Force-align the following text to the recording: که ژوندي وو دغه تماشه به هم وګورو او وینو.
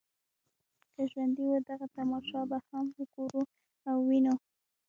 که 0.93 1.01
ژوندي 1.11 1.43
وو 1.45 1.57
دغه 1.69 1.87
تماشه 1.97 2.39
به 2.49 2.57
هم 2.69 2.85
وګورو 2.97 3.43
او 3.89 3.95
وینو. 4.07 4.35